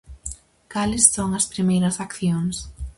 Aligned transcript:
Cales 0.73 1.03
son 1.15 1.29
as 1.39 1.49
primeiras 1.53 1.95
accións? 2.05 2.55